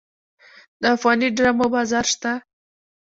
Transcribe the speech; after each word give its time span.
د 0.81 0.83
افغاني 0.95 1.27
ډرامو 1.37 1.65
بازار 1.75 2.05
شته؟ 2.11 2.31